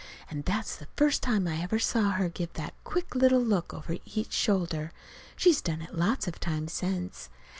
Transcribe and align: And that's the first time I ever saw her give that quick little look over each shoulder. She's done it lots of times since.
And 0.31 0.43
that's 0.45 0.75
the 0.75 0.87
first 0.97 1.21
time 1.21 1.47
I 1.47 1.61
ever 1.61 1.77
saw 1.77 2.13
her 2.13 2.27
give 2.27 2.53
that 2.53 2.73
quick 2.83 3.13
little 3.13 3.39
look 3.39 3.71
over 3.71 3.97
each 4.03 4.33
shoulder. 4.33 4.91
She's 5.35 5.61
done 5.61 5.83
it 5.83 5.93
lots 5.93 6.27
of 6.27 6.39
times 6.39 6.73
since. 6.73 7.29